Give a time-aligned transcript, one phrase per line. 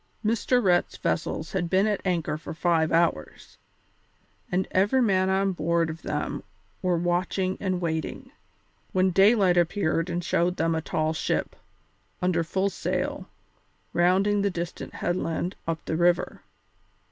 [0.25, 0.63] Mr.
[0.63, 3.59] Rhett's vessels had been at anchor for five hours,
[4.51, 6.41] and every man on board of them
[6.81, 8.31] were watching and waiting,
[8.93, 11.55] when daylight appeared and showed them a tall ship,
[12.19, 13.29] under full sail,
[13.93, 16.41] rounding the distant headland up the river.